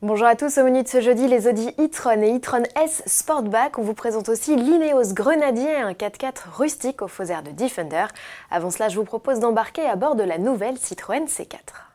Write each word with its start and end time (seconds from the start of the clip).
Bonjour 0.00 0.28
à 0.28 0.36
tous, 0.36 0.58
au 0.58 0.62
menu 0.62 0.84
de 0.84 0.88
ce 0.88 1.00
jeudi, 1.00 1.26
les 1.26 1.48
Audi 1.48 1.70
e-tron 1.70 2.22
et 2.22 2.36
e-tron 2.36 2.62
S 2.80 3.02
Sportback. 3.06 3.80
On 3.80 3.82
vous 3.82 3.94
présente 3.94 4.28
aussi 4.28 4.54
l'Ineos 4.54 5.12
Grenadier, 5.12 5.74
un 5.74 5.90
4x4 5.90 6.50
rustique 6.56 7.02
au 7.02 7.08
faux 7.08 7.24
air 7.24 7.42
de 7.42 7.50
Defender. 7.50 8.04
Avant 8.48 8.70
cela, 8.70 8.88
je 8.88 8.96
vous 8.96 9.04
propose 9.04 9.40
d'embarquer 9.40 9.82
à 9.82 9.96
bord 9.96 10.14
de 10.14 10.22
la 10.22 10.38
nouvelle 10.38 10.78
Citroën 10.78 11.24
C4. 11.24 11.87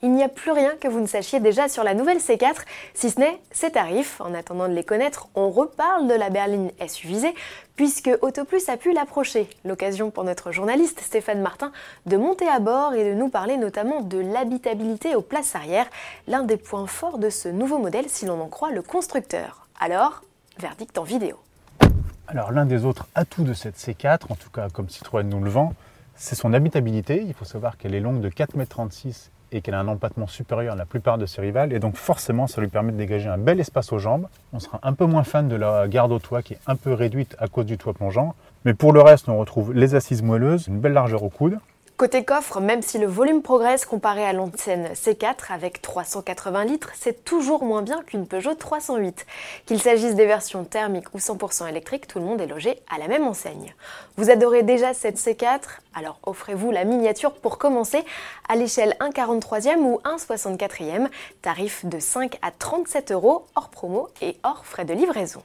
Il 0.00 0.12
n'y 0.12 0.22
a 0.22 0.28
plus 0.28 0.52
rien 0.52 0.76
que 0.80 0.86
vous 0.86 1.00
ne 1.00 1.08
sachiez 1.08 1.40
déjà 1.40 1.68
sur 1.68 1.82
la 1.82 1.92
nouvelle 1.92 2.18
C4, 2.18 2.54
si 2.94 3.10
ce 3.10 3.18
n'est 3.18 3.40
ses 3.50 3.72
tarifs. 3.72 4.20
En 4.20 4.32
attendant 4.32 4.68
de 4.68 4.72
les 4.72 4.84
connaître, 4.84 5.26
on 5.34 5.50
reparle 5.50 6.06
de 6.06 6.14
la 6.14 6.30
berline 6.30 6.70
SUVisée, 6.86 7.34
puisque 7.74 8.10
Autoplus 8.22 8.68
a 8.68 8.76
pu 8.76 8.92
l'approcher. 8.92 9.50
L'occasion 9.64 10.12
pour 10.12 10.22
notre 10.22 10.52
journaliste 10.52 11.00
Stéphane 11.00 11.40
Martin 11.40 11.72
de 12.06 12.16
monter 12.16 12.46
à 12.46 12.60
bord 12.60 12.94
et 12.94 13.10
de 13.10 13.14
nous 13.14 13.28
parler 13.28 13.56
notamment 13.56 14.00
de 14.00 14.18
l'habitabilité 14.18 15.16
aux 15.16 15.22
places 15.22 15.56
arrière, 15.56 15.86
l'un 16.28 16.44
des 16.44 16.56
points 16.56 16.86
forts 16.86 17.18
de 17.18 17.28
ce 17.28 17.48
nouveau 17.48 17.78
modèle 17.78 18.08
si 18.08 18.24
l'on 18.24 18.40
en 18.40 18.48
croit 18.48 18.70
le 18.70 18.82
constructeur. 18.82 19.66
Alors, 19.80 20.22
verdict 20.58 20.96
en 20.96 21.02
vidéo. 21.02 21.36
Alors 22.28 22.52
l'un 22.52 22.66
des 22.66 22.84
autres 22.84 23.08
atouts 23.16 23.42
de 23.42 23.54
cette 23.54 23.76
C4, 23.76 24.30
en 24.30 24.36
tout 24.36 24.50
cas 24.50 24.68
comme 24.68 24.88
Citroën 24.88 25.28
nous 25.28 25.42
le 25.42 25.50
vend, 25.50 25.74
c'est 26.14 26.34
son 26.34 26.52
habitabilité. 26.52 27.24
Il 27.26 27.34
faut 27.34 27.44
savoir 27.44 27.78
qu'elle 27.78 27.94
est 27.94 28.00
longue 28.00 28.20
de 28.20 28.28
4,36 28.28 29.06
m 29.06 29.14
et 29.52 29.60
qu'elle 29.60 29.74
a 29.74 29.80
un 29.80 29.88
empattement 29.88 30.26
supérieur 30.26 30.74
à 30.74 30.76
la 30.76 30.86
plupart 30.86 31.18
de 31.18 31.26
ses 31.26 31.40
rivales. 31.40 31.72
Et 31.72 31.78
donc 31.78 31.96
forcément, 31.96 32.46
ça 32.46 32.60
lui 32.60 32.68
permet 32.68 32.92
de 32.92 32.96
dégager 32.96 33.28
un 33.28 33.38
bel 33.38 33.60
espace 33.60 33.92
aux 33.92 33.98
jambes. 33.98 34.26
On 34.52 34.60
sera 34.60 34.80
un 34.82 34.92
peu 34.92 35.06
moins 35.06 35.24
fan 35.24 35.48
de 35.48 35.56
la 35.56 35.88
garde 35.88 36.12
au 36.12 36.18
toit 36.18 36.42
qui 36.42 36.54
est 36.54 36.60
un 36.66 36.76
peu 36.76 36.92
réduite 36.92 37.36
à 37.38 37.48
cause 37.48 37.66
du 37.66 37.78
toit 37.78 37.94
plongeant. 37.94 38.34
Mais 38.64 38.74
pour 38.74 38.92
le 38.92 39.00
reste, 39.00 39.28
on 39.28 39.38
retrouve 39.38 39.72
les 39.72 39.94
assises 39.94 40.22
moelleuses, 40.22 40.66
une 40.66 40.80
belle 40.80 40.92
largeur 40.92 41.22
au 41.22 41.28
coude. 41.28 41.58
Côté 41.98 42.24
coffre, 42.24 42.60
même 42.60 42.80
si 42.80 42.96
le 42.98 43.08
volume 43.08 43.42
progresse 43.42 43.84
comparé 43.84 44.24
à 44.24 44.32
l'ancienne 44.32 44.90
C4 44.94 45.50
avec 45.52 45.82
380 45.82 46.64
litres, 46.64 46.92
c'est 46.94 47.24
toujours 47.24 47.64
moins 47.64 47.82
bien 47.82 48.04
qu'une 48.04 48.28
Peugeot 48.28 48.54
308. 48.54 49.26
Qu'il 49.66 49.82
s'agisse 49.82 50.14
des 50.14 50.26
versions 50.26 50.62
thermiques 50.62 51.12
ou 51.12 51.18
100% 51.18 51.68
électriques, 51.68 52.06
tout 52.06 52.20
le 52.20 52.24
monde 52.24 52.40
est 52.40 52.46
logé 52.46 52.78
à 52.88 52.98
la 52.98 53.08
même 53.08 53.26
enseigne. 53.26 53.74
Vous 54.16 54.30
adorez 54.30 54.62
déjà 54.62 54.94
cette 54.94 55.16
C4 55.16 55.62
Alors 55.92 56.20
offrez-vous 56.22 56.70
la 56.70 56.84
miniature 56.84 57.32
pour 57.32 57.58
commencer 57.58 58.04
à 58.48 58.54
l'échelle 58.54 58.94
1,43e 59.00 59.78
ou 59.78 60.00
1,64e, 60.04 61.08
tarif 61.42 61.84
de 61.84 61.98
5 61.98 62.38
à 62.42 62.52
37 62.52 63.10
euros 63.10 63.46
hors 63.56 63.70
promo 63.70 64.08
et 64.22 64.36
hors 64.44 64.64
frais 64.64 64.84
de 64.84 64.94
livraison. 64.94 65.42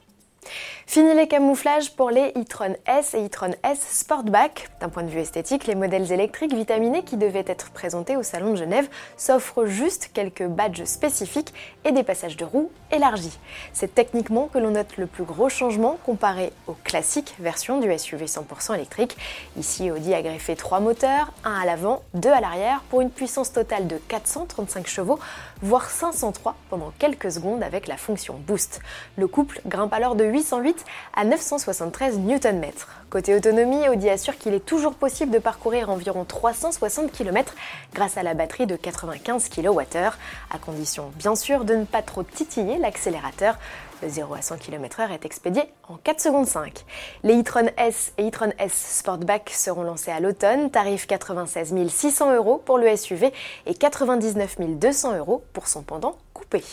Fini 0.86 1.14
les 1.14 1.26
camouflages 1.26 1.94
pour 1.96 2.10
les 2.10 2.28
e-tron 2.36 2.76
S 2.86 3.14
et 3.14 3.24
e-tron 3.24 3.52
S 3.62 3.80
Sportback. 3.80 4.68
D'un 4.80 4.88
point 4.88 5.02
de 5.02 5.08
vue 5.08 5.20
esthétique, 5.20 5.66
les 5.66 5.74
modèles 5.74 6.12
électriques 6.12 6.54
vitaminés 6.54 7.02
qui 7.02 7.16
devaient 7.16 7.44
être 7.46 7.70
présentés 7.70 8.16
au 8.16 8.22
Salon 8.22 8.52
de 8.52 8.56
Genève 8.56 8.88
s'offrent 9.16 9.66
juste 9.66 10.10
quelques 10.12 10.46
badges 10.46 10.84
spécifiques 10.84 11.54
et 11.84 11.92
des 11.92 12.02
passages 12.02 12.36
de 12.36 12.44
roues 12.44 12.70
élargis. 12.92 13.38
C'est 13.72 13.94
techniquement 13.94 14.48
que 14.52 14.58
l'on 14.58 14.72
note 14.72 14.96
le 14.96 15.06
plus 15.06 15.24
gros 15.24 15.48
changement 15.48 15.98
comparé 16.04 16.52
aux 16.66 16.76
classiques 16.84 17.34
versions 17.38 17.80
du 17.80 17.98
SUV 17.98 18.26
100% 18.26 18.74
électrique. 18.74 19.16
Ici, 19.56 19.90
Audi 19.90 20.14
a 20.14 20.22
greffé 20.22 20.54
trois 20.54 20.80
moteurs, 20.80 21.32
un 21.44 21.54
à 21.60 21.64
l'avant, 21.64 22.02
deux 22.12 22.30
à 22.30 22.40
l'arrière, 22.40 22.82
pour 22.90 23.00
une 23.00 23.10
puissance 23.10 23.52
totale 23.52 23.86
de 23.86 23.96
435 23.96 24.86
chevaux, 24.86 25.18
voire 25.62 25.88
503 25.88 26.54
pendant 26.70 26.92
quelques 26.98 27.32
secondes 27.32 27.62
avec 27.62 27.86
la 27.86 27.96
fonction 27.96 28.34
Boost. 28.46 28.80
Le 29.16 29.26
couple 29.26 29.60
grimpe 29.66 29.92
alors 29.92 30.14
de 30.14 30.24
808 30.34 30.84
à 31.14 31.24
973 31.24 32.18
Nm. 32.18 32.64
Côté 33.08 33.36
autonomie, 33.36 33.88
Audi 33.88 34.10
assure 34.10 34.36
qu'il 34.36 34.52
est 34.52 34.64
toujours 34.64 34.94
possible 34.94 35.30
de 35.30 35.38
parcourir 35.38 35.90
environ 35.90 36.24
360 36.24 37.12
km 37.12 37.54
grâce 37.94 38.16
à 38.16 38.24
la 38.24 38.34
batterie 38.34 38.66
de 38.66 38.74
95 38.74 39.48
kWh, 39.48 40.10
à 40.50 40.58
condition 40.58 41.12
bien 41.14 41.36
sûr 41.36 41.64
de 41.64 41.76
ne 41.76 41.84
pas 41.84 42.02
trop 42.02 42.24
titiller 42.24 42.78
l'accélérateur. 42.78 43.56
Le 44.02 44.08
0 44.08 44.34
à 44.34 44.42
100 44.42 44.56
km/h 44.56 45.12
est 45.12 45.24
expédié 45.24 45.62
en 45.88 45.96
4 45.96 46.20
secondes 46.20 46.46
5. 46.48 46.84
Les 47.22 47.38
e-tron 47.38 47.70
S 47.76 48.12
et 48.18 48.26
e-tron 48.26 48.52
S 48.58 48.98
Sportback 48.98 49.50
seront 49.50 49.84
lancés 49.84 50.10
à 50.10 50.18
l'automne, 50.18 50.70
tarif 50.70 51.06
96 51.06 51.72
600 51.88 52.34
euros 52.34 52.60
pour 52.64 52.78
le 52.78 52.94
SUV 52.96 53.32
et 53.66 53.74
99 53.74 54.56
200 54.58 55.16
euros 55.16 55.44
pour 55.52 55.68
son 55.68 55.82
pendant 55.82 56.16
coupé. 56.32 56.64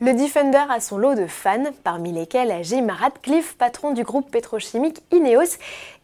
Le 0.00 0.12
Defender 0.12 0.62
a 0.70 0.78
son 0.78 0.96
lot 0.96 1.16
de 1.16 1.26
fans, 1.26 1.64
parmi 1.82 2.12
lesquels 2.12 2.62
Jim 2.62 2.86
Radcliffe, 2.88 3.56
patron 3.56 3.90
du 3.90 4.04
groupe 4.04 4.30
pétrochimique 4.30 5.02
Ineos, 5.10 5.58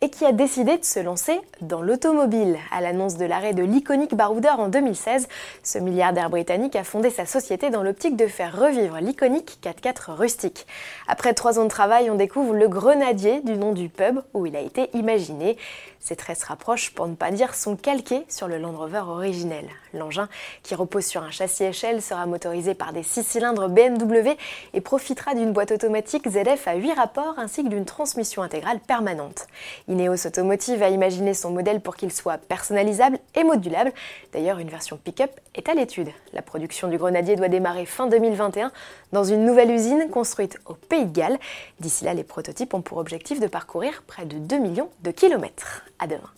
et 0.05 0.11
qui 0.11 0.27
a 0.27 0.33
décidé 0.33 0.77
de 0.77 0.85
se 0.85 1.01
lancer 1.01 1.41
dans 1.63 1.81
l'automobile. 1.81 2.59
À 2.71 2.83
l'annonce 2.83 3.17
de 3.17 3.25
l'arrêt 3.25 3.55
de 3.55 3.63
l'iconique 3.63 4.15
baroudeur 4.15 4.61
en 4.61 4.69
2016, 4.69 5.29
ce 5.63 5.79
milliardaire 5.79 6.29
britannique 6.29 6.77
a 6.77 6.85
fondé 6.85 7.09
sa 7.09 7.25
société 7.25 7.71
dans 7.71 7.83
l'optique 7.83 8.15
de 8.15 8.27
faire 8.27 8.55
revivre 8.55 8.99
l'iconique 8.99 9.59
4x4 9.63 10.11
rustique. 10.11 10.67
Après 11.09 11.33
trois 11.33 11.59
ans 11.59 11.65
de 11.65 11.71
travail, 11.71 12.11
on 12.11 12.17
découvre 12.17 12.53
le 12.53 12.69
grenadier 12.69 13.41
du 13.41 13.57
nom 13.57 13.73
du 13.73 13.89
pub 13.89 14.21
où 14.35 14.45
il 14.45 14.55
a 14.57 14.61
été 14.61 14.91
imaginé. 14.93 15.57
Ces 16.05 16.17
traits 16.17 16.39
se 16.39 16.45
rapprochent, 16.45 16.91
pour 16.91 17.09
ne 17.09 17.15
pas 17.15 17.31
dire 17.31 17.55
sont 17.55 17.77
calqués 17.77 18.27
sur 18.29 18.47
le 18.47 18.59
Land 18.59 18.77
Rover 18.77 19.05
originel. 19.09 19.67
L'engin, 19.95 20.29
qui 20.63 20.75
repose 20.75 21.07
sur 21.07 21.23
un 21.23 21.31
châssis 21.31 21.65
échelle, 21.65 22.03
sera 22.03 22.27
motorisé 22.27 22.75
par 22.75 22.93
des 22.93 23.03
6 23.03 23.23
cylindres 23.23 23.71
BMW 23.71 24.37
et 24.75 24.83
profitera 24.83 25.35
d'une 25.35 25.53
boîte 25.53 25.73
automatique 25.73 26.29
ZF 26.29 26.69
à 26.69 26.75
8 26.75 26.93
rapports 26.93 27.39
ainsi 27.39 27.65
que 27.65 27.69
d'une 27.69 27.87
transmission 27.87 28.43
intégrale 28.43 28.81
permanente. 28.81 29.47
Ineos 29.95 30.27
Automotive 30.27 30.83
a 30.83 30.89
imaginé 30.89 31.35
son 31.35 31.53
modèle 31.53 31.81
pour 31.81 31.95
qu'il 31.95 32.11
soit 32.11 32.39
personnalisable 32.39 33.19
et 33.37 33.45
modulable. 33.45 33.93
D'ailleurs, 34.33 34.59
une 34.59 34.69
version 34.69 34.97
pick-up 34.97 35.31
est 35.55 35.69
à 35.69 35.75
l'étude. 35.75 36.09
La 36.33 36.43
production 36.43 36.89
du 36.89 36.99
Grenadier 36.99 37.37
doit 37.37 37.49
démarrer 37.49 37.87
fin 37.87 38.09
2021 38.09 38.73
dans 39.13 39.23
une 39.23 39.45
nouvelle 39.45 39.71
usine 39.71 40.09
construite 40.11 40.59
au 40.67 40.75
Pays 40.75 41.07
de 41.07 41.13
Galles. 41.13 41.39
D'ici 41.79 42.05
là, 42.05 42.13
les 42.13 42.25
prototypes 42.25 42.75
ont 42.75 42.83
pour 42.83 42.99
objectif 42.99 43.39
de 43.39 43.47
parcourir 43.47 44.03
près 44.07 44.27
de 44.27 44.37
2 44.37 44.59
millions 44.59 44.91
de 45.03 45.13
kilomètres. 45.13 45.85
À 46.01 46.09
demain. 46.09 46.31